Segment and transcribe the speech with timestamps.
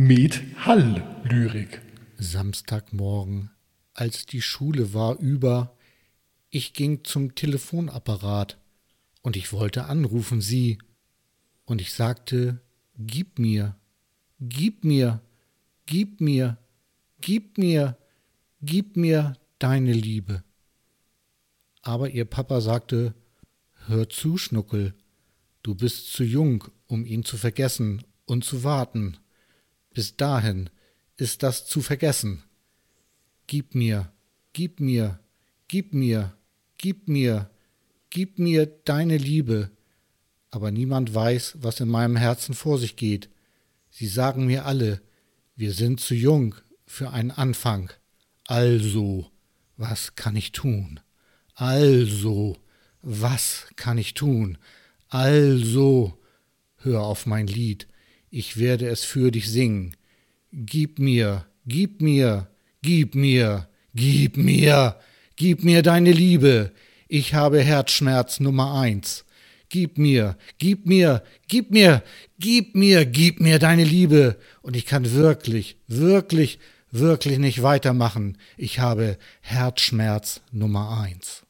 [0.00, 1.80] Med Hall Lyrik.
[2.18, 3.50] Samstagmorgen,
[3.94, 5.76] als die Schule war über,
[6.50, 8.58] ich ging zum Telefonapparat
[9.22, 10.78] und ich wollte anrufen sie
[11.64, 12.60] und ich sagte,
[12.96, 13.74] gib mir,
[14.38, 15.20] gib mir,
[15.86, 16.58] gib mir,
[17.20, 17.98] gib mir,
[18.62, 20.44] gib mir deine Liebe.
[21.82, 23.14] Aber ihr Papa sagte,
[23.86, 24.94] hör zu, Schnuckel,
[25.64, 29.18] du bist zu jung, um ihn zu vergessen und zu warten.
[29.98, 30.70] Bis dahin
[31.16, 32.44] ist das zu vergessen.
[33.48, 34.12] Gib mir,
[34.52, 35.18] gib mir,
[35.66, 36.36] gib mir,
[36.76, 37.50] gib mir,
[38.08, 39.72] gib mir deine Liebe.
[40.52, 43.28] Aber niemand weiß, was in meinem Herzen vor sich geht.
[43.90, 45.02] Sie sagen mir alle,
[45.56, 46.54] wir sind zu jung
[46.86, 47.90] für einen Anfang.
[48.46, 49.32] Also,
[49.76, 51.00] was kann ich tun?
[51.54, 52.56] Also,
[53.02, 54.58] was kann ich tun?
[55.08, 56.16] Also,
[56.76, 57.88] hör auf mein Lied,
[58.30, 59.96] ich werde es für dich singen.
[60.52, 62.48] Gib mir, gib mir,
[62.82, 64.96] gib mir, gib mir,
[65.36, 66.72] gib mir deine Liebe.
[67.06, 69.24] Ich habe Herzschmerz Nummer eins.
[69.68, 72.02] Gib mir, gib mir, gib mir,
[72.38, 74.38] gib mir, gib mir deine Liebe.
[74.62, 76.58] Und ich kann wirklich, wirklich,
[76.90, 78.38] wirklich nicht weitermachen.
[78.56, 81.42] Ich habe Herzschmerz Nummer eins.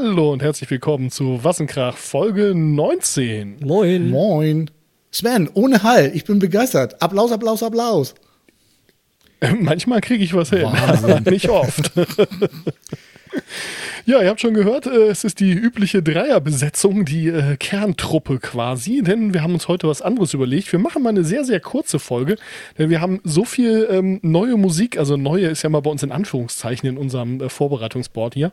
[0.00, 3.56] Hallo und herzlich willkommen zu Wassenkrach Folge 19.
[3.64, 4.10] Moin.
[4.10, 4.70] Moin.
[5.10, 7.02] Sven, ohne Hall, ich bin begeistert.
[7.02, 8.14] Applaus, Applaus, Applaus.
[9.58, 11.90] Manchmal kriege ich was hin, aber nicht oft.
[14.08, 19.02] Ja, ihr habt schon gehört, äh, es ist die übliche Dreierbesetzung, die äh, Kerntruppe quasi,
[19.02, 20.72] denn wir haben uns heute was anderes überlegt.
[20.72, 22.36] Wir machen mal eine sehr, sehr kurze Folge,
[22.78, 26.02] denn wir haben so viel ähm, neue Musik, also neue ist ja mal bei uns
[26.02, 28.52] in Anführungszeichen in unserem äh, Vorbereitungsboard hier,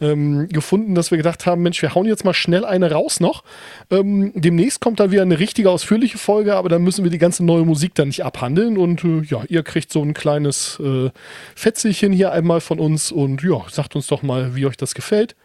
[0.00, 3.44] ähm, gefunden, dass wir gedacht haben, Mensch, wir hauen jetzt mal schnell eine raus noch.
[3.90, 7.44] Ähm, demnächst kommt dann wieder eine richtige ausführliche Folge, aber dann müssen wir die ganze
[7.44, 11.10] neue Musik dann nicht abhandeln und äh, ja, ihr kriegt so ein kleines äh,
[11.54, 15.36] Fetzelchen hier einmal von uns und ja, sagt uns doch mal, wie euch das gefällt,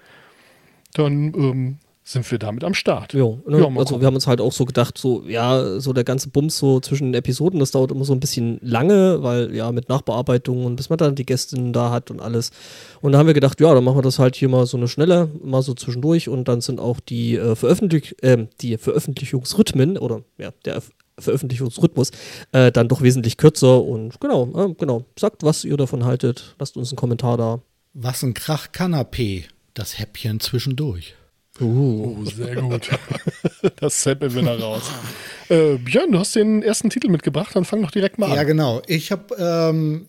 [0.93, 1.77] dann ähm,
[2.09, 3.13] sind wir damit am Start.
[3.13, 3.59] Ja, ne?
[3.59, 4.01] ja also gucken.
[4.01, 7.11] wir haben uns halt auch so gedacht, so, ja, so der ganze Bums so zwischen
[7.11, 10.89] den Episoden, das dauert immer so ein bisschen lange, weil ja mit Nachbearbeitung und bis
[10.89, 12.49] man dann die Gästin da hat und alles.
[13.01, 14.87] Und da haben wir gedacht, ja, dann machen wir das halt hier mal so eine
[14.87, 20.21] schnelle, mal so zwischendurch und dann sind auch die, äh, Veröffentlich äh, die Veröffentlichungsrhythmen oder
[20.39, 20.81] ja, der
[21.19, 22.11] Veröffentlichungsrhythmus
[22.53, 25.05] äh, dann doch wesentlich kürzer und genau, äh, genau.
[25.17, 26.55] Sagt, was ihr davon haltet.
[26.57, 27.59] Lasst uns einen Kommentar da.
[28.01, 29.43] Was ein Krach Kanapé,
[29.73, 31.15] das Häppchen zwischendurch.
[31.59, 32.15] Uh.
[32.17, 32.89] Oh, sehr gut.
[33.75, 34.83] das zappeln wir da raus.
[35.49, 38.37] Äh, Björn, du hast den ersten Titel mitgebracht, dann fang doch direkt mal an.
[38.37, 38.81] Ja, genau.
[38.87, 40.07] Ich habe, ähm,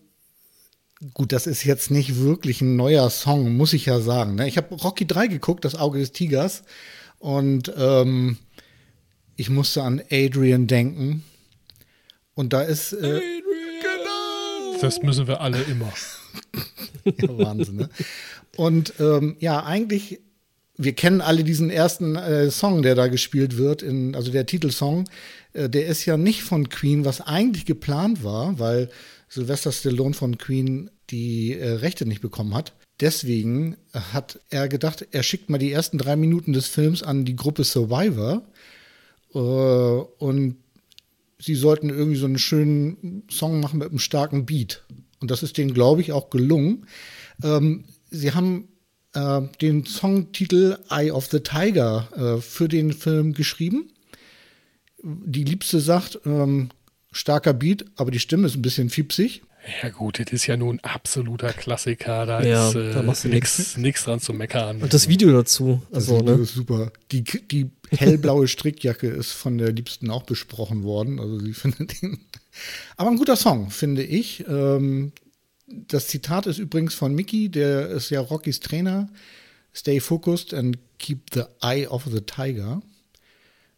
[1.13, 4.35] gut, das ist jetzt nicht wirklich ein neuer Song, muss ich ja sagen.
[4.35, 4.47] Ne?
[4.47, 6.63] Ich habe Rocky 3 geguckt, das Auge des Tigers.
[7.19, 8.37] Und ähm,
[9.35, 11.25] ich musste an Adrian denken.
[12.35, 12.93] Und da ist.
[12.93, 13.41] Äh, Adrian!
[13.81, 14.79] Genau!
[14.79, 15.91] Das müssen wir alle immer.
[17.05, 17.89] Ja, Wahnsinn, ne?
[18.57, 20.19] Und ähm, ja, eigentlich,
[20.77, 25.09] wir kennen alle diesen ersten äh, Song, der da gespielt wird, in, also der Titelsong,
[25.53, 28.89] äh, der ist ja nicht von Queen, was eigentlich geplant war, weil
[29.29, 32.73] Sylvester Stallone von Queen die äh, Rechte nicht bekommen hat.
[32.99, 37.35] Deswegen hat er gedacht, er schickt mal die ersten drei Minuten des Films an die
[37.35, 38.43] Gruppe Survivor.
[39.33, 40.57] Äh, und
[41.39, 44.83] sie sollten irgendwie so einen schönen Song machen mit einem starken Beat.
[45.21, 46.87] Und das ist denen, glaube ich, auch gelungen.
[47.43, 48.67] Ähm, sie haben
[49.13, 53.91] äh, den Songtitel Eye of the Tiger äh, für den Film geschrieben.
[55.03, 56.69] Die Liebste sagt, ähm,
[57.11, 59.41] starker Beat, aber die Stimme ist ein bisschen fiepsig.
[59.83, 63.25] Ja gut, das ist ja nun ein absoluter Klassiker, da ja, ist äh, da machst
[63.25, 64.81] du nichts dran zu meckern.
[64.81, 65.83] Und das Video dazu.
[65.91, 66.43] Also, das Video ne?
[66.43, 66.91] ist super.
[67.11, 71.19] Die, die hellblaue Strickjacke ist von der Liebsten auch besprochen worden.
[71.19, 72.19] Also sie findet ihn.
[72.97, 74.45] Aber ein guter Song, finde ich.
[74.47, 75.11] Ähm,
[75.67, 79.09] das Zitat ist übrigens von Mickey, der ist ja Rockys Trainer.
[79.73, 82.81] Stay focused and keep the eye of the tiger.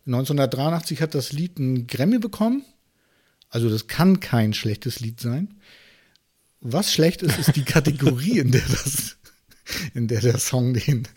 [0.06, 2.64] 1983 hat das Lied einen Grammy bekommen.
[3.50, 5.60] Also das kann kein schlechtes Lied sein.
[6.60, 9.18] Was schlecht ist, ist die Kategorie, in der das
[9.94, 11.08] in der der Song den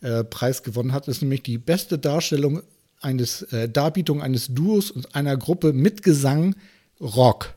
[0.00, 2.62] äh, Preis gewonnen hat, ist nämlich die beste Darstellung
[3.00, 6.56] eines äh, Darbietung eines Duos und einer Gruppe mit Gesang
[7.00, 7.54] Rock,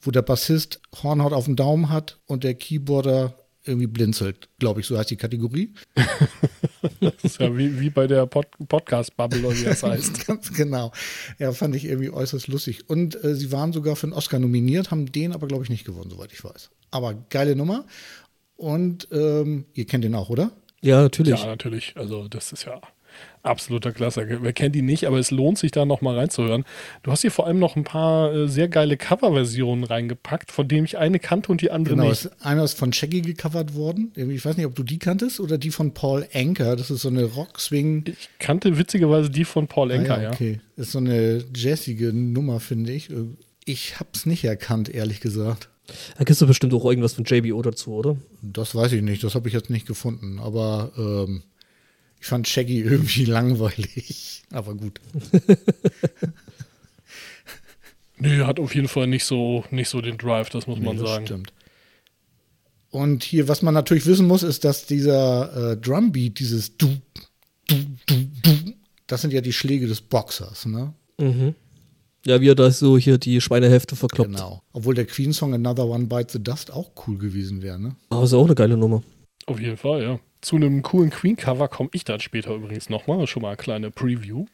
[0.00, 3.34] wo der Bassist Hornhaut auf dem Daumen hat und der Keyboarder
[3.66, 5.72] irgendwie blinzelt, glaube ich, so heißt die Kategorie.
[7.00, 10.26] das ist ja wie, wie bei der Pod Podcast-Bubble, oder wie das heißt.
[10.26, 10.92] Ganz genau.
[11.38, 12.88] Ja, fand ich irgendwie äußerst lustig.
[12.90, 15.84] Und äh, sie waren sogar für einen Oscar nominiert, haben den aber, glaube ich, nicht
[15.84, 16.70] gewonnen, soweit ich weiß.
[16.90, 17.86] Aber geile Nummer.
[18.56, 20.52] Und ähm, ihr kennt den auch, oder?
[20.80, 21.40] Ja, natürlich.
[21.40, 21.94] Ja, natürlich.
[21.96, 22.80] Also, das ist ja
[23.42, 24.26] absoluter Klasse.
[24.40, 26.64] Wer kennt ihn nicht, aber es lohnt sich da nochmal reinzuhören.
[27.02, 30.84] Du hast hier vor allem noch ein paar äh, sehr geile Coverversionen reingepackt, von denen
[30.84, 32.22] ich eine kannte und die andere genau, nicht.
[32.22, 34.12] Genau, einer ist von Shaggy gecovert worden.
[34.16, 36.76] Ich weiß nicht, ob du die kanntest oder die von Paul Anker.
[36.76, 38.04] Das ist so eine Rock-Swing.
[38.06, 40.52] Ich kannte witzigerweise die von Paul Anker, ah, ja, okay.
[40.52, 40.60] ja.
[40.76, 43.10] Das ist so eine jazzige Nummer, finde ich.
[43.64, 45.68] Ich habe es nicht erkannt, ehrlich gesagt.
[46.16, 48.16] Da kriegst du bestimmt auch irgendwas von JBO dazu, oder?
[48.42, 50.38] Das weiß ich nicht, das habe ich jetzt nicht gefunden.
[50.38, 51.42] Aber ähm,
[52.20, 54.44] ich fand Shaggy irgendwie langweilig.
[54.50, 55.00] Aber gut.
[58.16, 60.98] Nö, hat auf jeden Fall nicht so, nicht so den Drive, das muss nee, man
[60.98, 61.26] sagen.
[61.26, 61.52] Stimmt.
[62.90, 66.96] Und hier, was man natürlich wissen muss, ist, dass dieser äh, Drumbeat, dieses du,
[67.66, 67.74] du,
[68.06, 68.74] du, du,
[69.08, 70.94] das sind ja die Schläge des Boxers, ne?
[71.18, 71.56] Mhm.
[72.26, 74.30] Ja, wie er da so hier die Schweinehälfte verkloppt.
[74.30, 74.62] Genau.
[74.72, 77.96] Obwohl der Queen-Song Another One Bites the Dust auch cool gewesen wäre, ne?
[78.08, 79.02] Aber ist auch eine geile Nummer.
[79.46, 80.20] Auf jeden Fall, ja.
[80.40, 83.26] Zu einem coolen Queen-Cover komme ich dann später übrigens nochmal.
[83.26, 84.46] Schon mal eine kleine Preview.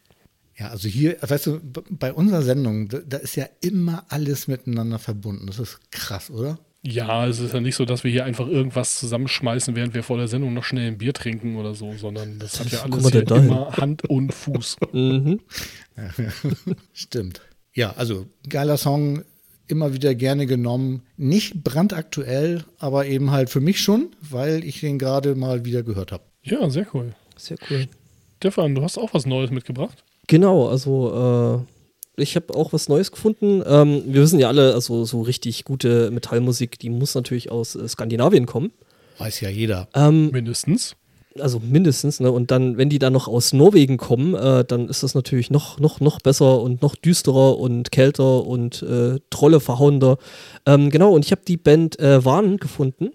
[0.56, 5.46] Ja, also hier, weißt du, bei unserer Sendung, da ist ja immer alles miteinander verbunden.
[5.46, 6.58] Das ist krass, oder?
[6.82, 10.17] Ja, es ist ja nicht so, dass wir hier einfach irgendwas zusammenschmeißen, während wir vor
[10.17, 13.31] der Sendung noch schnell ein Bier trinken oder so, sondern das hat ja alles hier
[13.31, 14.76] immer Hand und Fuß.
[14.93, 15.40] mhm.
[16.93, 17.43] Stimmt.
[17.75, 19.22] Ja, also geiler Song,
[19.69, 21.02] immer wieder gerne genommen.
[21.17, 26.12] Nicht brandaktuell, aber eben halt für mich schon, weil ich den gerade mal wieder gehört
[26.12, 26.25] habe.
[26.43, 27.14] Ja, sehr cool.
[27.37, 27.87] Sehr cool.
[28.38, 30.02] Stefan, du hast auch was Neues mitgebracht?
[30.26, 31.64] Genau, also
[32.17, 33.62] äh, ich habe auch was Neues gefunden.
[33.67, 37.88] Ähm, wir wissen ja alle, also so richtig gute Metallmusik, die muss natürlich aus äh,
[37.88, 38.72] Skandinavien kommen.
[39.19, 39.88] Weiß ja jeder.
[39.94, 40.96] Ähm, Mindestens
[41.38, 42.31] also mindestens, ne?
[42.31, 45.79] Und dann, wenn die dann noch aus Norwegen kommen, äh, dann ist das natürlich noch,
[45.79, 50.19] noch, noch besser und noch düsterer und kälter und äh, Trolle verhauender.
[50.67, 53.11] Ähm, genau, und ich habe die Band äh, Warn gefunden.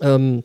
[0.00, 0.44] Ähm,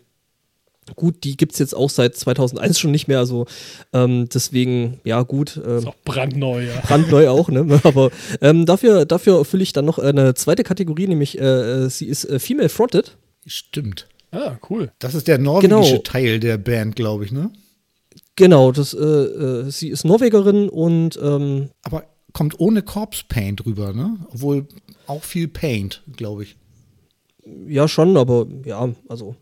[0.96, 3.46] gut, die gibt es jetzt auch seit 2001 schon nicht mehr, also
[3.94, 5.60] ähm, deswegen, ja, gut.
[5.64, 6.80] Ähm, ist auch brandneu, ja.
[6.82, 7.80] Brandneu auch, ne?
[7.84, 8.10] Aber
[8.42, 11.44] ähm, dafür, dafür erfülle ich dann noch eine zweite Kategorie, nämlich äh,
[11.86, 13.18] äh, sie ist äh, Female Fronted.
[13.46, 14.08] Stimmt.
[14.36, 14.92] Ah, cool.
[15.00, 16.02] Das ist der norwegische genau.
[16.04, 17.52] Teil der Band, glaube ich, ne?
[18.36, 22.04] Genau, das, äh, äh, sie ist Norwegerin und ähm, Aber
[22.34, 24.18] kommt ohne Corpse Paint rüber, ne?
[24.34, 24.68] Obwohl
[25.08, 26.58] auch viel Paint, glaube ich.
[27.68, 29.36] Ja, schon, aber ja, also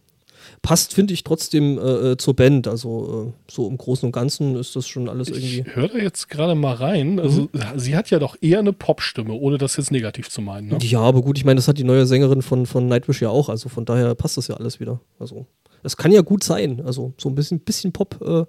[0.64, 2.68] passt, finde ich, trotzdem äh, äh, zur Band.
[2.68, 5.60] Also äh, so im Großen und Ganzen ist das schon alles irgendwie.
[5.60, 7.20] Ich höre da jetzt gerade mal rein.
[7.20, 7.50] Also mhm.
[7.76, 10.70] sie hat ja doch eher eine Popstimme, ohne das jetzt negativ zu meinen.
[10.70, 10.78] Ne?
[10.82, 13.50] Ja, aber gut, ich meine, das hat die neue Sängerin von, von Nightwish ja auch.
[13.50, 15.02] Also von daher passt das ja alles wieder.
[15.20, 15.46] Also
[15.84, 16.82] es kann ja gut sein.
[16.84, 18.46] Also so ein bisschen, bisschen Pop äh,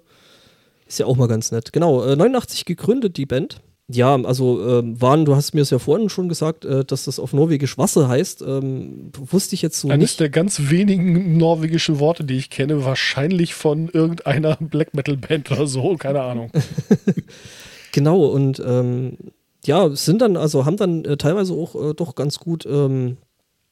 [0.87, 1.73] ist ja auch mal ganz nett.
[1.73, 3.61] Genau, 89 äh, gegründet die Band.
[3.87, 7.19] Ja, also äh, waren, du hast mir es ja vorhin schon gesagt, äh, dass das
[7.19, 8.41] auf Norwegisch Wasser heißt.
[8.41, 10.19] Ähm, wusste ich jetzt so Eines nicht.
[10.19, 15.67] der ganz wenigen norwegischen Worte, die ich kenne, wahrscheinlich von irgendeiner Black Metal Band oder
[15.67, 16.51] so, keine Ahnung.
[17.91, 19.17] genau, und ähm,
[19.65, 23.17] ja, sind dann, also haben dann äh, teilweise auch äh, doch ganz gut ähm,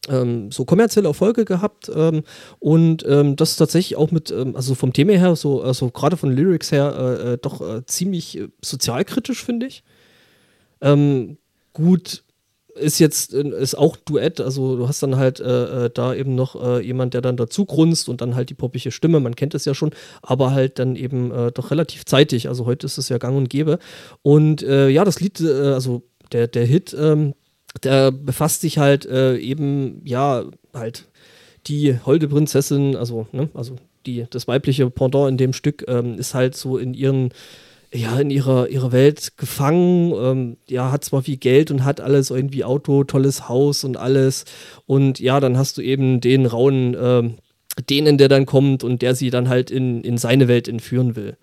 [0.09, 2.23] ähm, so kommerzielle Erfolge gehabt ähm,
[2.59, 6.31] und ähm, das tatsächlich auch mit, ähm, also vom Thema her, so, also gerade von
[6.31, 9.83] Lyrics her, äh, äh doch äh, ziemlich äh, sozialkritisch, finde ich.
[10.83, 11.37] Ähm,
[11.73, 12.23] gut,
[12.75, 16.61] ist jetzt ist auch Duett, also du hast dann halt äh, äh, da eben noch
[16.61, 19.65] äh, jemand, der dann dazu grunzt und dann halt die poppige Stimme, man kennt es
[19.65, 23.17] ja schon, aber halt dann eben äh, doch relativ zeitig, also heute ist es ja
[23.17, 23.79] gang und gäbe.
[24.21, 27.33] Und äh, ja, das Lied, äh, also der, der Hit, ähm,
[27.83, 30.43] der befasst sich halt eben, ja,
[30.75, 31.05] halt
[31.65, 36.35] die holde Prinzessin, also, ne, also die, das weibliche Pendant in dem Stück ähm, ist
[36.35, 37.33] halt so in ihren
[37.93, 42.31] ja, in ihrer, ihrer Welt gefangen, ähm, ja, hat zwar viel Geld und hat alles
[42.31, 44.45] irgendwie Auto, tolles Haus und alles.
[44.85, 47.29] Und ja, dann hast du eben den rauen äh,
[47.89, 51.37] denen, der dann kommt und der sie dann halt in, in seine Welt entführen will.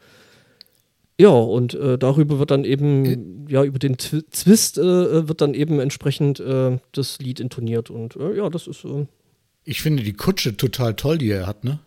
[1.20, 3.52] Ja, und äh, darüber wird dann eben, äh.
[3.52, 7.90] ja, über den Tw Twist äh, wird dann eben entsprechend äh, das Lied intoniert.
[7.90, 8.84] Und äh, ja, das ist.
[8.84, 9.06] Äh
[9.64, 11.80] ich finde die Kutsche total toll, die er hat, ne?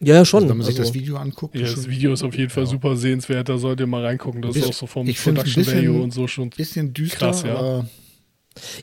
[0.00, 0.42] Ja, ja, schon.
[0.42, 1.54] Also, wenn man sich also, das Video anguckt.
[1.54, 2.70] Ja, das Video ist auf jeden Fall ja.
[2.70, 4.42] super sehenswert, da sollt ihr mal reingucken.
[4.42, 6.50] Das ist auch so vom Production bisschen, Value und so schon.
[6.50, 7.86] Bisschen düster, krass, ja.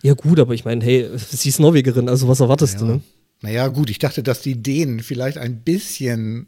[0.01, 2.79] ja, gut, aber ich meine, hey, sie ist Norwegerin, also was erwartest ja.
[2.79, 3.01] du, ne?
[3.41, 6.47] Naja, gut, ich dachte, dass die Dänen vielleicht ein bisschen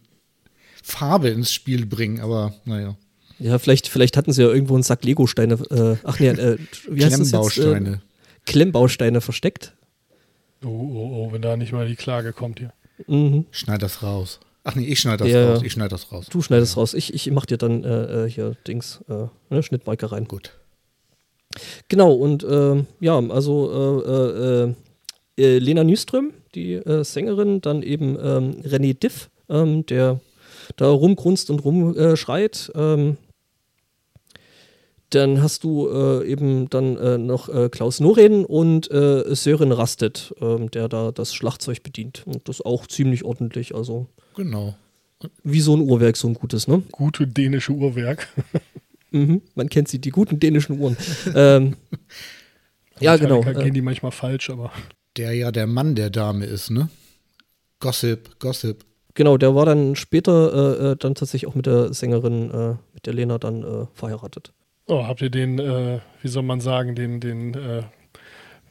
[0.83, 2.95] Farbe ins Spiel bringen, aber naja.
[3.39, 6.57] Ja, vielleicht, vielleicht hatten sie ja irgendwo einen Sack Lego-Steine, äh, ach nee, äh,
[6.89, 7.57] wie heißt das jetzt?
[7.57, 7.97] Äh,
[8.45, 9.73] Klemmbausteine versteckt.
[10.63, 12.73] Oh, oh, oh, wenn da nicht mal die Klage kommt hier.
[13.07, 13.45] Mhm.
[13.51, 14.39] Schneid das raus.
[14.63, 15.61] Ach nee, ich schneide das ja, raus.
[15.63, 16.27] Ich schneide das raus.
[16.29, 16.81] Du schneidest ja.
[16.81, 16.93] raus.
[16.93, 20.25] Ich, ich mach dir dann äh, äh hier Dings, äh, ne, Schnittmarke rein.
[20.25, 20.57] Gut.
[21.89, 24.73] Genau, und äh, ja, also äh,
[25.37, 30.19] äh, Lena Nyström, die Sängerin, dann eben ähm, René Diff, ähm, der
[30.77, 32.71] da rumgrunzt und rumschreit.
[32.75, 33.17] Ähm,
[35.09, 40.71] dann hast du äh, eben dann äh, noch äh, Klaus Noren und Sören Rastet, ähm,
[40.71, 42.23] der da das Schlagzeug bedient.
[42.25, 43.75] Und das auch ziemlich ordentlich.
[43.75, 44.75] Also genau.
[45.43, 46.83] Wie so ein Uhrwerk, so ein gutes, ne?
[46.91, 48.27] Gute dänische Uhrwerk.
[49.11, 50.97] mhm, man kennt sie, die guten dänischen Uhren.
[51.33, 51.75] ähm,
[52.99, 53.41] ja, genau.
[53.41, 54.71] gehen die manchmal falsch, aber.
[55.15, 56.89] Der ja der Mann der Dame ist, ne?
[57.79, 58.83] Gossip, Gossip.
[59.13, 63.13] Genau, der war dann später äh, äh, dann tatsächlich auch mit der Sängerin, mit der
[63.13, 64.53] Lena dann verheiratet.
[64.87, 67.83] Oh, habt ihr den, äh, wie soll man sagen, den, den äh,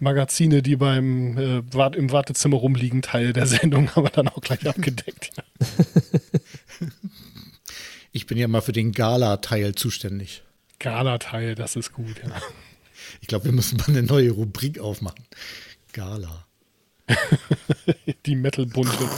[0.02, 5.30] Magazine, die beim äh, im Wartezimmer rumliegen, Teil der Sendung, aber dann auch gleich abgedeckt.
[8.14, 10.42] Ich bin ja mal für den Gala-Teil zuständig.
[10.80, 12.30] Gala-Teil, das ist gut, ja.
[13.22, 15.24] Ich glaube, wir müssen mal eine neue Rubrik aufmachen.
[15.94, 16.46] Gala.
[18.26, 19.08] die Metal-Bunte.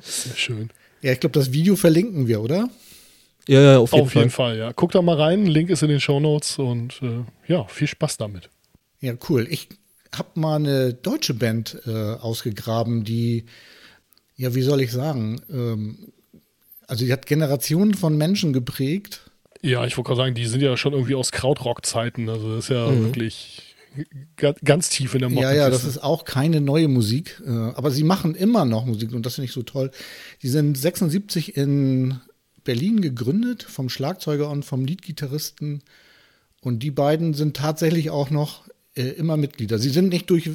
[0.00, 0.70] Sehr schön.
[1.02, 2.70] Ja, ich glaube, das Video verlinken wir, oder?
[3.48, 4.22] Ja, ja, auf jeden auf Fall.
[4.22, 4.72] jeden Fall, ja.
[4.74, 8.18] Guck da mal rein, Link ist in den Show Notes und äh, ja, viel Spaß
[8.18, 8.50] damit.
[9.00, 9.46] Ja, cool.
[9.48, 9.70] Ich
[10.14, 13.46] habe mal eine deutsche Band äh, ausgegraben, die,
[14.36, 16.12] ja, wie soll ich sagen, ähm,
[16.86, 19.30] also die hat Generationen von Menschen geprägt.
[19.62, 22.28] Ja, ich wollte gerade sagen, die sind ja schon irgendwie aus Krautrock-Zeiten.
[22.28, 23.06] Also das ist ja mhm.
[23.06, 23.76] wirklich
[24.62, 25.56] ganz tief in der Mottenkiste.
[25.56, 29.12] Ja, ja, das ist auch keine neue Musik, äh, aber sie machen immer noch Musik
[29.14, 29.90] und das finde ich so toll.
[30.42, 32.20] Die sind 76 in
[32.68, 35.82] Berlin gegründet vom Schlagzeuger und vom Leadgitarristen
[36.60, 39.78] und die beiden sind tatsächlich auch noch äh, immer Mitglieder.
[39.78, 40.50] Sie sind nicht durch,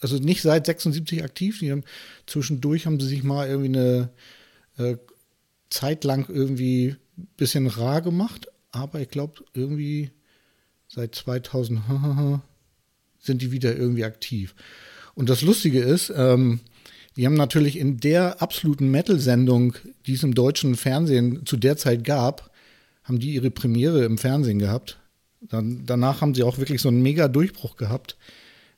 [0.00, 1.60] also nicht seit 76 aktiv.
[1.62, 1.82] Haben,
[2.28, 4.10] zwischendurch haben sie sich mal irgendwie eine
[4.76, 4.96] äh,
[5.68, 10.12] Zeit lang irgendwie ein bisschen rar gemacht, aber ich glaube irgendwie
[10.86, 11.80] seit 2000
[13.18, 14.54] sind die wieder irgendwie aktiv.
[15.16, 16.60] Und das Lustige ist, ähm,
[17.18, 19.74] die haben natürlich in der absoluten Metal-Sendung,
[20.06, 22.52] die es im deutschen Fernsehen zu der Zeit gab,
[23.02, 25.00] haben die ihre Premiere im Fernsehen gehabt.
[25.40, 28.16] Dann, danach haben sie auch wirklich so einen mega Durchbruch gehabt.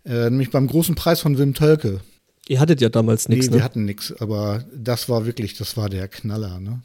[0.07, 2.01] Äh, nämlich beim großen Preis von Wim Tölke.
[2.49, 3.49] Ihr hattet ja damals nichts.
[3.49, 3.59] Nee, ne?
[3.59, 6.61] wir hatten nichts, aber das war wirklich, das war der Knaller.
[6.61, 6.81] Ne?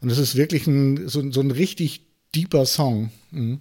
[0.00, 3.12] Und es ist wirklich ein, so, so ein richtig deeper Song.
[3.30, 3.60] Mhm.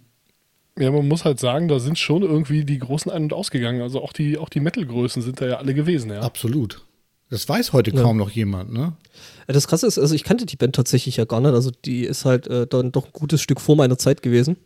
[0.79, 3.81] Ja, man muss halt sagen, da sind schon irgendwie die Großen ein- und ausgegangen.
[3.81, 6.21] Also auch die, auch die Metal-Größen sind da ja alle gewesen, ja.
[6.21, 6.86] Absolut.
[7.29, 8.01] Das weiß heute ja.
[8.01, 8.93] kaum noch jemand, ne?
[9.47, 11.53] Das Krasse ist, also ich kannte die Band tatsächlich ja gar nicht.
[11.53, 14.57] Also die ist halt äh, dann doch ein gutes Stück vor meiner Zeit gewesen.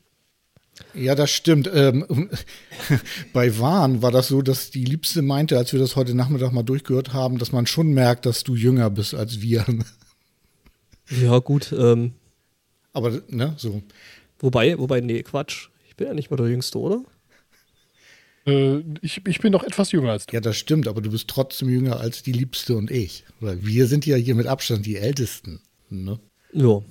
[0.94, 1.70] Ja, das stimmt.
[1.74, 2.30] Ähm,
[3.34, 6.64] bei Wahn war das so, dass die Liebste meinte, als wir das heute Nachmittag mal
[6.64, 9.66] durchgehört haben, dass man schon merkt, dass du jünger bist als wir.
[11.22, 11.74] ja, gut.
[11.78, 12.14] Ähm,
[12.94, 13.82] Aber, ne, so.
[14.40, 15.70] Wobei, wobei, nee, Quatsch
[16.02, 17.04] bin ja nicht mehr der Jüngste, oder?
[18.46, 20.34] Äh, ich, ich bin noch etwas jünger als du.
[20.34, 23.24] Ja, das stimmt, aber du bist trotzdem jünger als die Liebste und ich.
[23.40, 25.62] Weil wir sind ja hier mit Abstand die Ältesten.
[25.90, 26.20] Ne?
[26.54, 26.82] Ja.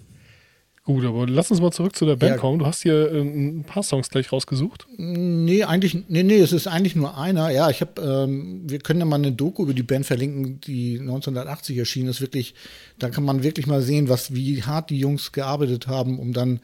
[0.85, 2.38] Gut, aber lass uns mal zurück zu der Band ja.
[2.38, 2.59] kommen.
[2.59, 4.87] Du hast hier äh, ein paar Songs gleich rausgesucht.
[4.97, 7.50] Nee, eigentlich, nee, nee, es ist eigentlich nur einer.
[7.50, 10.99] Ja, ich habe, ähm, wir können ja mal eine Doku über die Band verlinken, die
[10.99, 12.21] 1980 erschienen ist.
[12.21, 12.54] Wirklich,
[12.99, 16.61] da kann man wirklich mal sehen, was, wie hart die Jungs gearbeitet haben, um dann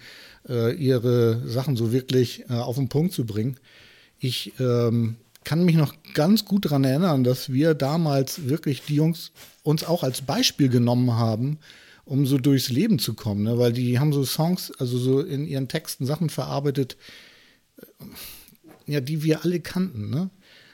[0.49, 3.59] äh, ihre Sachen so wirklich äh, auf den Punkt zu bringen.
[4.27, 5.15] Ich ähm,
[5.45, 9.31] kann mich noch ganz gut daran erinnern, dass wir damals wirklich die Jungs
[9.63, 11.59] uns auch als Beispiel genommen haben,
[12.05, 13.57] um so durchs Leben zu kommen, ne?
[13.57, 16.97] weil die haben so Songs, also so in ihren Texten Sachen verarbeitet,
[17.79, 17.85] äh,
[18.95, 20.11] ja, die wir alle kannten.
[20.11, 20.31] Ne?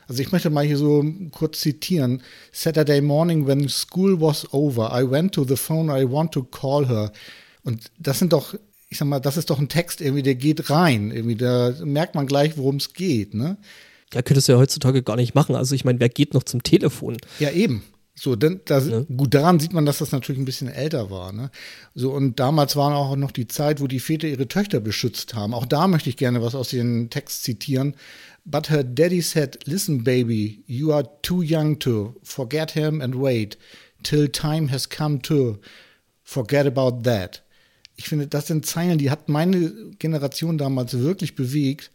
[0.08, 2.22] Also ich möchte mal hier so kurz zitieren.
[2.52, 6.88] Saturday morning when school was over, I went to the phone, I want to call
[6.88, 7.12] her.
[7.64, 8.54] Und das sind doch,
[8.92, 11.10] ich sag mal, das ist doch ein Text irgendwie, der geht rein.
[11.10, 13.56] Irgendwie, da merkt man gleich, worum es geht, ne?
[14.12, 15.56] Ja, könntest du ja heutzutage gar nicht machen.
[15.56, 17.16] Also ich meine, wer geht noch zum Telefon?
[17.38, 17.82] Ja, eben.
[18.14, 19.00] So, denn das, ja.
[19.16, 21.32] gut, daran sieht man, dass das natürlich ein bisschen älter war.
[21.32, 21.50] Ne?
[21.94, 25.54] So, und damals war auch noch die Zeit, wo die Väter ihre Töchter beschützt haben.
[25.54, 27.96] Auch da möchte ich gerne was aus dem Text zitieren.
[28.44, 33.56] But her daddy said, listen, baby, you are too young to forget him and wait
[34.02, 35.56] till time has come to
[36.22, 37.42] forget about that.
[37.96, 41.90] Ich finde, das sind Zeilen, die hat meine Generation damals wirklich bewegt.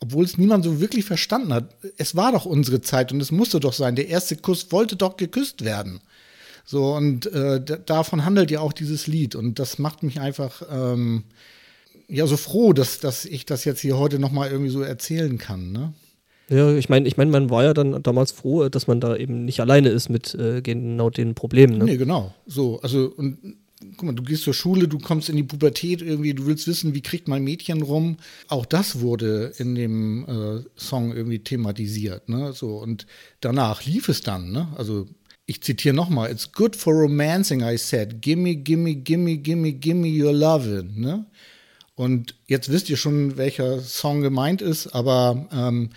[0.00, 1.76] obwohl es niemand so wirklich verstanden hat.
[1.96, 3.96] Es war doch unsere Zeit und es musste doch sein.
[3.96, 6.00] Der erste Kuss wollte doch geküsst werden.
[6.66, 9.34] So, und äh, davon handelt ja auch dieses Lied.
[9.34, 11.24] Und das macht mich einfach ähm,
[12.08, 15.72] ja so froh, dass, dass ich das jetzt hier heute nochmal irgendwie so erzählen kann.
[15.72, 15.92] Ne?
[16.48, 19.44] Ja, ich meine, ich mein, man war ja dann damals froh, dass man da eben
[19.44, 21.78] nicht alleine ist mit äh, genau den Problemen.
[21.78, 21.84] Ne?
[21.84, 22.34] Nee, genau.
[22.46, 23.38] So, also, und
[23.96, 26.94] guck mal, du gehst zur Schule, du kommst in die Pubertät irgendwie, du willst wissen,
[26.94, 28.16] wie kriegt mein Mädchen rum.
[28.48, 32.52] Auch das wurde in dem äh, Song irgendwie thematisiert, ne?
[32.52, 33.06] So, und
[33.40, 34.68] danach lief es dann, ne?
[34.76, 35.06] Also,
[35.46, 38.22] ich zitiere nochmal, it's good for romancing, I said.
[38.22, 41.26] Gimme, gimme, gimme, gimme, gimme your lovin', ne?
[41.94, 45.90] Und jetzt wisst ihr schon, welcher Song gemeint ist, aber ähm,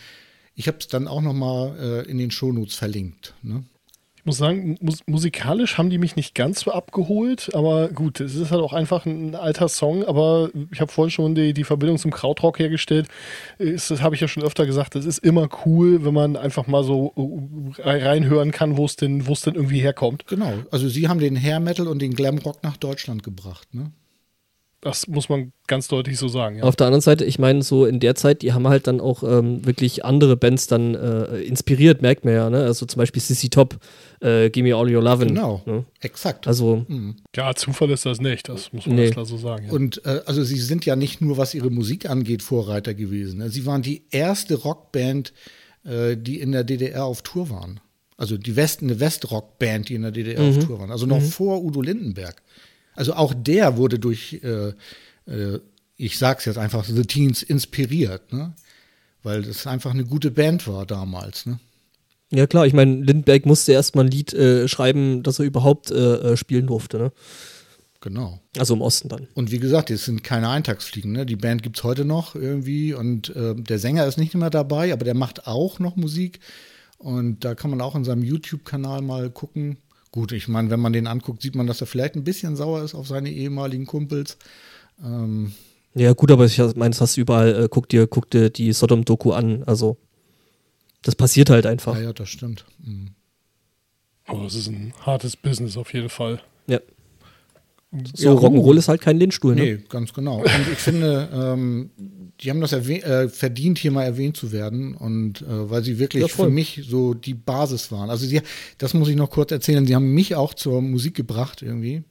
[0.58, 3.34] ich habe es dann auch nochmal äh, in den Shownotes verlinkt.
[3.44, 3.64] Ne?
[4.28, 8.52] Muss sagen, mus musikalisch haben die mich nicht ganz so abgeholt, aber gut, es ist
[8.52, 12.12] halt auch einfach ein alter Song, aber ich habe vorhin schon die, die Verbindung zum
[12.12, 13.08] Krautrock hergestellt.
[13.58, 16.68] Ist, das habe ich ja schon öfter gesagt, es ist immer cool, wenn man einfach
[16.68, 17.14] mal so
[17.78, 20.28] äh, reinhören kann, wo es denn, denn irgendwie herkommt.
[20.28, 23.94] Genau, also sie haben den Hair Metal und den Glamrock nach Deutschland gebracht, ne?
[24.82, 26.58] Das muss man ganz deutlich so sagen.
[26.58, 26.64] Ja.
[26.64, 29.24] Auf der anderen Seite, ich meine, so in der Zeit, die haben halt dann auch
[29.24, 32.50] ähm, wirklich andere Bands dann äh, inspiriert, merkt man ja.
[32.52, 32.64] Ne?
[32.64, 33.80] Also zum Beispiel Sissy Top,
[34.22, 35.30] äh, Give Me All Your Lovin'.
[35.30, 35.86] Genau, ne?
[36.02, 36.48] exakt.
[36.48, 37.16] Also, mhm.
[37.36, 39.04] ja, Zufall ist das nicht, das muss man nee.
[39.06, 39.66] ganz klar so sagen.
[39.66, 39.72] Ja.
[39.72, 43.40] Und äh, also sie sind ja nicht nur, was ihre Musik angeht, Vorreiter gewesen.
[43.40, 43.50] Ne?
[43.50, 45.34] Sie waren die erste Rockband,
[45.86, 47.80] äh, die in der DDR auf Tour waren.
[48.16, 50.50] Also die West, eine Westrock-Band, die in der DDR mhm.
[50.50, 50.92] auf Tour waren.
[50.92, 51.26] Also noch mhm.
[51.26, 52.44] vor Udo Lindenberg.
[52.98, 54.74] Also auch der wurde durch, äh,
[55.32, 55.60] äh,
[55.98, 58.54] ich sag's jetzt einfach, The Teens inspiriert, ne?
[59.22, 61.60] Weil das einfach eine gute Band war damals, ne?
[62.32, 66.34] Ja klar, ich meine, Lindbergh musste erstmal ein Lied äh, schreiben, dass er überhaupt äh,
[66.34, 67.12] äh, spielen durfte, ne?
[68.02, 68.40] Genau.
[68.58, 69.28] Also im Osten dann.
[69.36, 71.12] Und wie gesagt, es sind keine Eintagsfliegen.
[71.12, 71.26] Ne?
[71.26, 74.94] Die Band gibt es heute noch irgendwie und äh, der Sänger ist nicht mehr dabei,
[74.94, 76.40] aber der macht auch noch Musik.
[76.98, 79.78] Und da kann man auch in seinem YouTube-Kanal mal gucken.
[80.12, 82.84] Gut, ich meine, wenn man den anguckt, sieht man, dass er vielleicht ein bisschen sauer
[82.84, 84.38] ist auf seine ehemaligen Kumpels.
[85.04, 85.54] Ähm
[85.94, 87.64] ja, gut, aber ich meine, das hast du überall.
[87.64, 89.64] Äh, guck, dir, guck dir die Sodom-Doku an.
[89.64, 89.98] Also,
[91.02, 91.96] das passiert halt einfach.
[91.96, 92.66] Ja, ja, das stimmt.
[92.84, 93.12] Mhm.
[94.26, 96.42] Aber es ist ein hartes Business auf jeden Fall.
[96.68, 96.80] Ja.
[97.92, 99.62] So, ja, Rock'n'Roll ist halt kein Lehnstuhl, ne?
[99.62, 100.40] Nee, ganz genau.
[100.40, 101.90] Und ich finde, ähm,
[102.42, 104.94] die haben das äh, verdient, hier mal erwähnt zu werden.
[104.94, 108.10] Und äh, weil sie wirklich ja, für mich so die Basis waren.
[108.10, 108.42] Also sie,
[108.78, 112.04] das muss ich noch kurz erzählen, sie haben mich auch zur Musik gebracht irgendwie.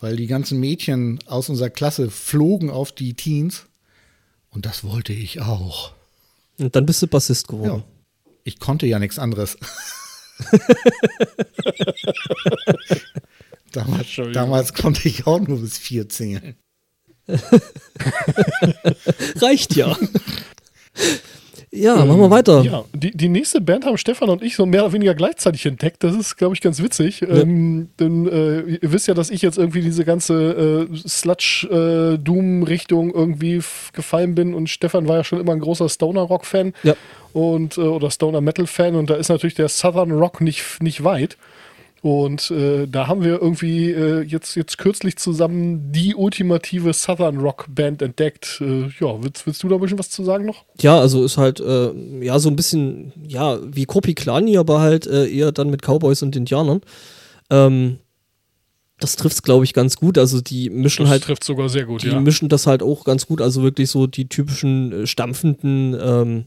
[0.00, 3.66] Weil die ganzen Mädchen aus unserer Klasse flogen auf die Teens.
[4.50, 5.92] Und das wollte ich auch.
[6.58, 7.82] Und dann bist du Bassist geworden.
[7.82, 8.32] Ja.
[8.44, 9.58] Ich konnte ja nichts anderes.
[13.76, 16.56] Damals, damals konnte ich auch nur bis vier zählen.
[19.36, 19.96] Reicht ja.
[21.76, 22.62] Ja, machen wir weiter.
[22.62, 26.04] Ja, die, die nächste Band haben Stefan und ich so mehr oder weniger gleichzeitig entdeckt.
[26.04, 27.20] Das ist, glaube ich, ganz witzig.
[27.20, 27.28] Ja.
[27.28, 33.12] Ähm, denn äh, ihr wisst ja, dass ich jetzt irgendwie diese ganze äh, Sludge-Doom-Richtung äh,
[33.12, 33.60] irgendwie
[33.92, 36.94] gefallen bin und Stefan war ja schon immer ein großer Stoner-Rock-Fan ja.
[37.32, 41.36] und äh, oder Stoner-Metal-Fan und da ist natürlich der Southern Rock nicht, nicht weit.
[42.04, 47.64] Und äh, da haben wir irgendwie äh, jetzt, jetzt kürzlich zusammen die ultimative Southern Rock
[47.70, 48.60] Band entdeckt.
[48.60, 50.66] Äh, ja, willst, willst du da ein bisschen was zu sagen noch?
[50.78, 55.06] Ja, also ist halt, äh, ja, so ein bisschen, ja, wie Kopi Klani, aber halt
[55.06, 56.82] äh, eher dann mit Cowboys und Indianern.
[57.48, 58.00] Ähm,
[59.00, 60.18] das trifft es, glaube ich, ganz gut.
[60.18, 61.22] Also die mischen das halt.
[61.22, 62.20] trifft sogar sehr gut, die ja.
[62.20, 63.40] mischen das halt auch ganz gut.
[63.40, 66.44] Also wirklich so die typischen äh, stampfenden ähm,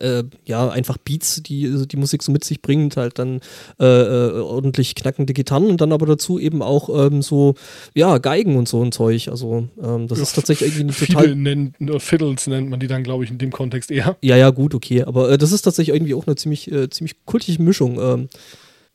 [0.00, 3.40] äh, ja, einfach Beats, die die Musik so mit sich bringt, halt dann
[3.80, 7.54] äh, äh, ordentlich knackende Gitarren und dann aber dazu eben auch ähm, so,
[7.94, 9.28] ja, Geigen und so ein Zeug.
[9.28, 11.34] Also ähm, das ja, ist tatsächlich irgendwie eine total...
[11.34, 14.16] Nennen, Fiddles nennt man die dann, glaube ich, in dem Kontext eher.
[14.22, 15.02] Ja, ja, gut, okay.
[15.04, 18.00] Aber äh, das ist tatsächlich irgendwie auch eine ziemlich, äh, ziemlich kultige Mischung.
[18.00, 18.28] Ähm,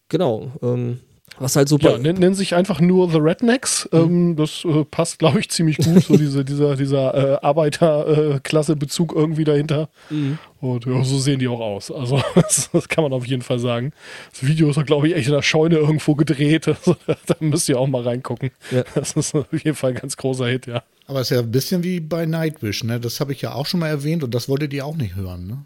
[0.10, 0.52] genau.
[0.62, 1.00] Ähm,
[1.40, 1.92] was halt super.
[1.92, 3.88] Ja, nennen, sich einfach nur The Rednecks.
[3.92, 4.00] Mhm.
[4.00, 6.04] Ähm, das äh, passt, glaube ich, ziemlich gut.
[6.04, 9.90] so diese, dieser, dieser äh, Arbeiterklasse-Bezug irgendwie dahinter.
[10.10, 10.38] Mhm.
[10.62, 11.92] Und ja, so sehen die auch aus.
[11.92, 13.94] Also, das, das, kann man auf jeden Fall sagen.
[14.32, 16.68] Das Video ist, glaube ich, echt in der Scheune irgendwo gedreht.
[16.68, 18.52] Also, da müsst ihr auch mal reingucken.
[18.72, 18.84] Ja.
[18.96, 20.84] Das ist auf jeden Fall ein ganz großer Hit, ja.
[21.08, 23.00] Aber es ist ja ein bisschen wie bei Nightwish, ne?
[23.00, 25.48] Das habe ich ja auch schon mal erwähnt und das wolltet ihr auch nicht hören,
[25.48, 25.58] ne?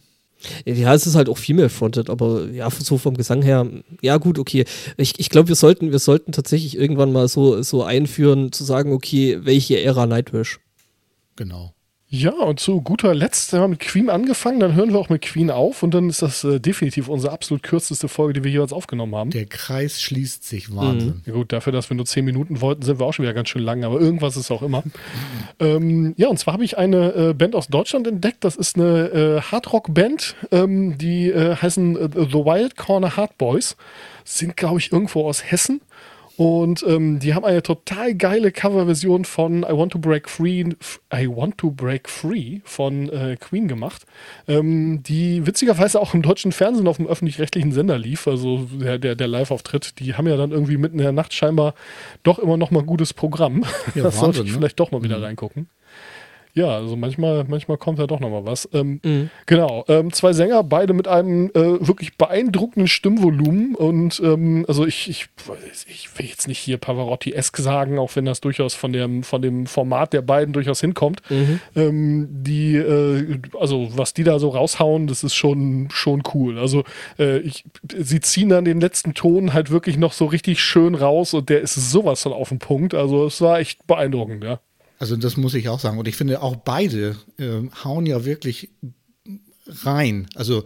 [0.66, 3.68] Ja, es ist halt auch female-fronted, aber ja, so vom Gesang her,
[4.02, 4.66] ja gut, okay.
[4.98, 8.94] Ich, ich glaube, wir sollten, wir sollten tatsächlich irgendwann mal so, so einführen, zu sagen,
[8.94, 10.60] okay, welche Ära Nightwish?
[11.36, 11.74] Genau.
[12.16, 15.24] Ja, und zu guter Letzt haben wir mit Queen angefangen, dann hören wir auch mit
[15.24, 18.72] Queen auf und dann ist das äh, definitiv unsere absolut kürzeste Folge, die wir jeweils
[18.72, 19.32] aufgenommen haben.
[19.32, 20.76] Der Kreis schließt sich.
[20.76, 21.24] Wahnsinn.
[21.26, 23.50] Ja gut, dafür, dass wir nur 10 Minuten wollten, sind wir auch schon wieder ganz
[23.50, 24.84] schön lang, aber irgendwas ist auch immer.
[25.60, 28.44] ähm, ja, und zwar habe ich eine äh, Band aus Deutschland entdeckt.
[28.44, 33.76] Das ist eine äh, Hardrock-Band, ähm, die äh, heißen äh, The Wild Corner Hard Boys.
[34.24, 35.82] Sind, glaube ich, irgendwo aus Hessen.
[36.36, 40.64] Und ähm, die haben eine total geile Coverversion von I Want to Break Free,
[41.14, 44.06] I Want to Break Free von äh, Queen gemacht,
[44.48, 49.16] ähm, die witzigerweise auch im deutschen Fernsehen auf dem öffentlich-rechtlichen Sender lief, also der, der,
[49.16, 50.00] der Live-Auftritt.
[50.00, 51.76] Die haben ja dann irgendwie mitten in der Nacht scheinbar
[52.24, 53.64] doch immer noch mal ein gutes Programm.
[53.94, 54.58] Ja, das sollte Wahnsinn, ich ne?
[54.58, 55.68] vielleicht doch mal wieder reingucken.
[56.56, 58.70] Ja, also manchmal, manchmal kommt da doch noch mal was.
[58.74, 59.30] Ähm, Mhm.
[59.46, 65.10] Genau, ähm, zwei Sänger, beide mit einem äh, wirklich beeindruckenden Stimmvolumen und ähm, also ich,
[65.10, 65.28] ich,
[65.88, 69.66] ich will jetzt nicht hier Pavarotti-esque sagen, auch wenn das durchaus von dem, von dem
[69.66, 71.22] Format der beiden durchaus hinkommt.
[71.30, 71.60] Mhm.
[71.76, 76.60] Ähm, die, äh, also was die da so raushauen, das ist schon, schon cool.
[76.60, 76.84] Also
[77.20, 77.64] äh, ich,
[77.98, 81.62] sie ziehen dann den letzten Ton halt wirklich noch so richtig schön raus und der
[81.62, 82.94] ist sowas von auf den Punkt.
[82.94, 84.60] Also es war echt beeindruckend, ja.
[85.00, 85.98] Also das muss ich auch sagen.
[85.98, 88.70] Und ich finde auch beide äh, hauen ja wirklich
[89.68, 90.28] rein.
[90.36, 90.64] Also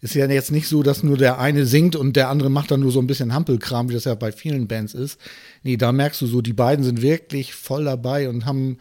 [0.00, 2.80] ist ja jetzt nicht so, dass nur der eine singt und der andere macht dann
[2.80, 5.18] nur so ein bisschen Hampelkram, wie das ja bei vielen Bands ist.
[5.62, 8.78] Nee, da merkst du so, die beiden sind wirklich voll dabei und haben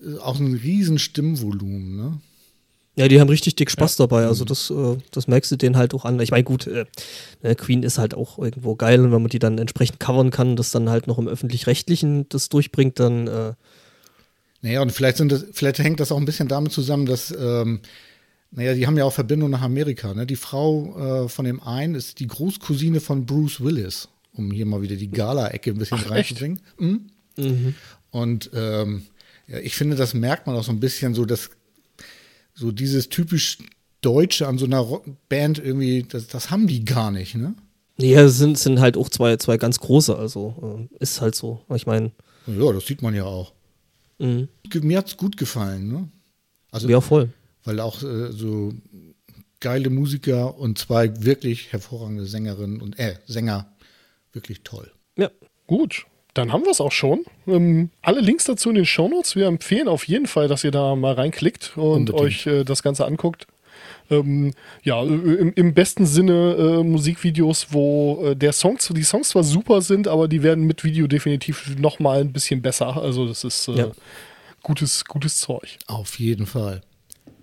[0.00, 1.96] äh, auch ein riesen Stimmvolumen.
[1.96, 2.20] Ne?
[2.94, 4.26] Ja, die haben richtig dick Spaß dabei.
[4.26, 6.20] Also das, äh, das merkst du denen halt auch an.
[6.20, 6.84] Ich meine, gut, äh,
[7.42, 10.56] ne, Queen ist halt auch irgendwo geil und wenn man die dann entsprechend covern kann,
[10.56, 13.52] das dann halt noch im öffentlich-rechtlichen das durchbringt, dann äh,
[14.62, 17.80] Naja, und vielleicht, sind das, vielleicht hängt das auch ein bisschen damit zusammen, dass, ähm,
[18.52, 20.14] naja, die haben ja auch Verbindung nach Amerika.
[20.14, 20.24] Ne?
[20.24, 24.80] Die Frau äh, von dem einen ist die Großcousine von Bruce Willis, um hier mal
[24.80, 26.60] wieder die Gala-Ecke ein bisschen Ach, reinzubringen.
[26.78, 27.74] Mhm.
[28.10, 29.02] Und ähm,
[29.48, 31.50] ja, ich finde, das merkt man auch so ein bisschen so, dass
[32.54, 33.58] so dieses typisch
[34.00, 37.54] Deutsche an so einer Rock Band irgendwie, das, das haben die gar nicht, ne?
[38.24, 41.60] es sind, sind halt auch zwei, zwei ganz große, also äh, ist halt so.
[41.74, 42.10] Ich meine,
[42.46, 43.52] Ja, das sieht man ja auch.
[44.26, 44.48] Mhm.
[44.82, 46.08] Mir hat's gut gefallen, ne?
[46.70, 47.28] Also, ja voll.
[47.64, 48.72] weil auch äh, so
[49.60, 53.72] geile Musiker und zwei wirklich hervorragende Sängerinnen und äh, Sänger
[54.32, 54.90] wirklich toll.
[55.16, 55.30] Ja.
[55.66, 57.24] Gut, dann haben wir es auch schon.
[57.46, 59.36] Ähm, alle Links dazu in den Shownotes.
[59.36, 62.20] Wir empfehlen auf jeden Fall, dass ihr da mal reinklickt und Unbedingt.
[62.20, 63.46] euch äh, das Ganze anguckt.
[64.10, 69.30] Ähm, ja, äh, im, im besten Sinne äh, Musikvideos, wo äh, der Song, die Songs
[69.30, 72.96] zwar super sind, aber die werden mit Video definitiv noch mal ein bisschen besser.
[72.96, 73.90] Also das ist äh, Ja.
[74.62, 75.78] gutes, gutes Zeug.
[75.86, 76.80] Auf jeden Fall.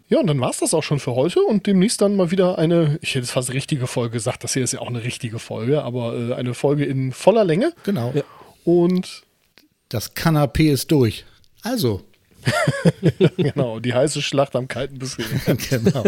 [0.10, 2.58] Ja, und dann war es das auch schon für heute und demnächst dann mal wieder
[2.58, 5.38] eine, ich hätte es fast richtige Folge gesagt, das hier ist ja auch eine richtige
[5.38, 7.74] Folge, aber äh, eine Folge in voller Länge.
[7.84, 8.12] Genau.
[8.16, 8.24] Ja.
[8.66, 9.22] Und
[9.90, 11.26] Das Kanapee ist durch.
[11.62, 12.02] Also,
[13.38, 15.26] genau, die heiße Schlacht am kalten Befehl.
[15.70, 16.04] genau.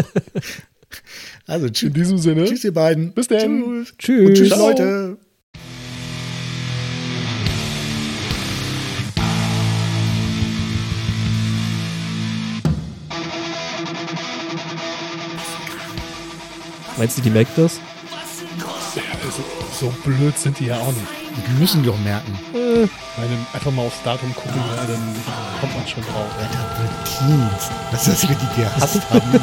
[1.46, 3.12] Also, In tschüss, diesem Sinne, tschüss ihr beiden.
[3.12, 3.62] bis dann.
[3.62, 3.94] Tschüss.
[3.98, 4.26] Tschüss.
[4.28, 4.68] Und tschüss, Ciao.
[4.68, 5.18] Leute.
[16.96, 17.80] Meinst du, die merkt das?
[19.24, 19.42] Also,
[19.80, 21.06] so blöd sind die ja auch nicht.
[21.48, 22.38] Die müssen doch merken.
[22.84, 25.14] Ich meine, einfach mal aufs Datum gucken, ja, dann
[25.60, 26.28] kommt man schon drauf.
[26.38, 26.88] Alter.
[27.90, 29.32] Was ist das, wie die gehasst haben?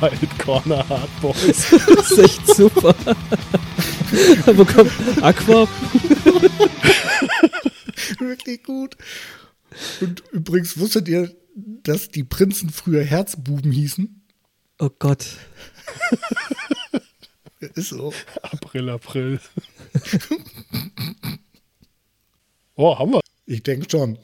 [0.00, 1.70] Wild Corner Hard Boys.
[1.70, 2.94] Das ist echt super.
[4.46, 4.90] Wo kommt
[5.22, 5.68] Aqua?
[8.18, 8.96] Wirklich gut.
[10.00, 14.24] Und übrigens, wusstet ihr, dass die Prinzen früher Herzbuben hießen?
[14.78, 15.26] Oh Gott.
[17.60, 18.12] Ist so.
[18.42, 19.40] April, April.
[22.76, 23.20] oh, haben wir.
[23.46, 24.18] Ich denke schon.